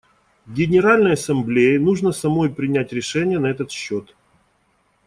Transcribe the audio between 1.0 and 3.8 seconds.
Ассамблее нужно самой принять решение на этот